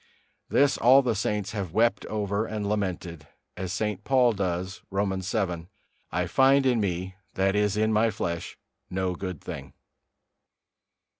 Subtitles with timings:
[0.49, 4.03] This all the saints have wept over and lamented, as St.
[4.03, 5.67] Paul does, Romans vii:
[6.11, 8.57] "I find in me, that is in my flesh,
[8.89, 9.73] no good thing."